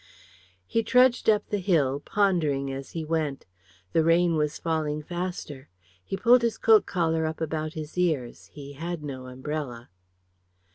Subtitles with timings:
[0.65, 3.45] He trudged up the hill, pondering as he went.
[3.93, 5.69] The rain was falling faster.
[6.03, 8.47] He pulled his coat collar up about his ears.
[8.47, 9.91] He had no umbrella.